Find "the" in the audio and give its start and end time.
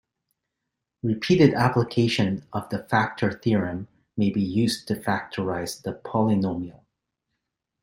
2.69-2.79, 5.83-5.93